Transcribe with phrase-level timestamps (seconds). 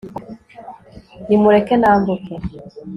[1.27, 2.33] nimureke nambuke